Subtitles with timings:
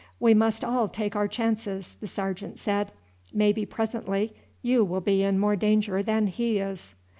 [0.19, 2.91] "We must all take our chances," the sergeant said.
[3.31, 6.95] "Maybe presently you will be in more danger than he is."